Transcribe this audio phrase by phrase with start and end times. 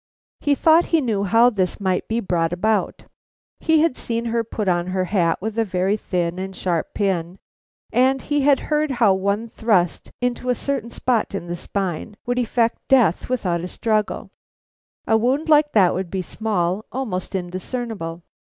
[0.39, 3.03] He thought he knew how this might be brought about.
[3.59, 7.37] He had seen her put on her hat with a very thin and sharp pin,
[7.93, 12.39] and he had heard how one thrust into a certain spot in the spine would
[12.39, 14.31] effect death without a struggle.
[15.05, 18.23] A wound like that would be small; almost indiscernible.